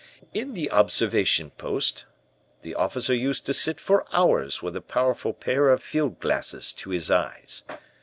"In 0.33 0.53
the 0.53 0.71
observation 0.71 1.51
post, 1.59 2.05
the 2.63 2.73
officer 2.73 3.13
used 3.13 3.45
to 3.45 3.53
sit 3.53 3.79
for 3.79 4.07
hours 4.11 4.59
with 4.63 4.75
a 4.75 4.81
powerful 4.81 5.31
pair 5.31 5.69
of 5.69 5.83
field 5.83 6.19
glasses 6.19 6.73
to 6.73 6.89
his 6.89 7.11
eyes. 7.11 7.65